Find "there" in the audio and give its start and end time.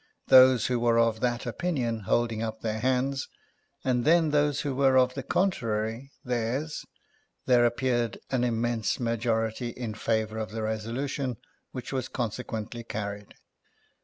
7.45-7.67